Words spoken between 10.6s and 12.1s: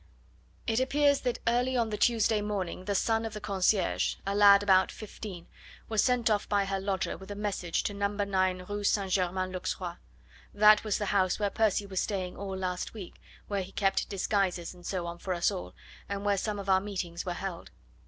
was the house where Percy was